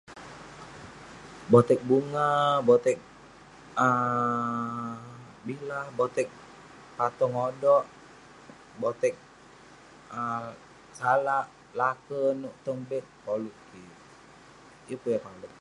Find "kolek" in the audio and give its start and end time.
15.25-15.51